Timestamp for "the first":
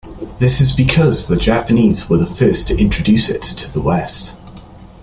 2.17-2.67